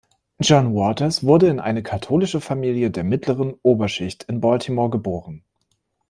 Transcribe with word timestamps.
John 0.41 0.73
Waters 0.73 1.23
wurde 1.23 1.45
in 1.47 1.59
eine 1.59 1.83
katholische 1.83 2.41
Familie 2.41 2.89
der 2.89 3.03
mittleren 3.03 3.53
Oberschicht 3.61 4.23
in 4.23 4.41
Baltimore 4.41 4.89
geboren. 4.89 5.43